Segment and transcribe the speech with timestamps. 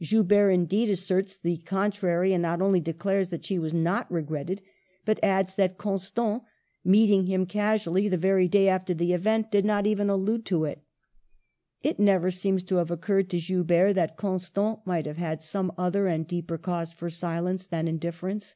[0.00, 4.62] Joubert, indeed, asserts the contrary, and not only declares that she was not regretted,
[5.04, 6.44] but adds that Constant,
[6.84, 10.84] meeting him casually the very day after the event, did not even allude to it.
[11.82, 15.72] It never seems to have oc curred to Joubert that Constant might have had some
[15.76, 18.54] other and deeper cause for silence than indifference.